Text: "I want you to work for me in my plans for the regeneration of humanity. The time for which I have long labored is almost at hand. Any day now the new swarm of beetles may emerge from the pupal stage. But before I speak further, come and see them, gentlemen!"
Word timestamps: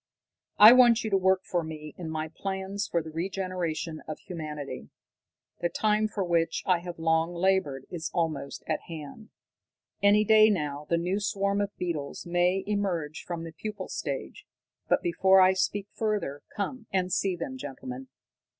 "I 0.57 0.73
want 0.73 1.03
you 1.03 1.11
to 1.11 1.15
work 1.19 1.43
for 1.45 1.63
me 1.63 1.93
in 1.95 2.09
my 2.09 2.27
plans 2.27 2.87
for 2.87 3.03
the 3.03 3.11
regeneration 3.11 4.01
of 4.07 4.17
humanity. 4.17 4.89
The 5.59 5.69
time 5.69 6.07
for 6.07 6.23
which 6.23 6.63
I 6.65 6.79
have 6.79 6.97
long 6.97 7.35
labored 7.35 7.85
is 7.91 8.09
almost 8.11 8.63
at 8.65 8.81
hand. 8.87 9.29
Any 10.01 10.23
day 10.25 10.49
now 10.49 10.87
the 10.89 10.97
new 10.97 11.19
swarm 11.19 11.61
of 11.61 11.77
beetles 11.77 12.25
may 12.25 12.63
emerge 12.65 13.21
from 13.27 13.43
the 13.43 13.51
pupal 13.53 13.89
stage. 13.89 14.47
But 14.89 15.03
before 15.03 15.39
I 15.39 15.53
speak 15.53 15.87
further, 15.93 16.41
come 16.55 16.87
and 16.91 17.13
see 17.13 17.35
them, 17.35 17.59
gentlemen!" 17.59 18.07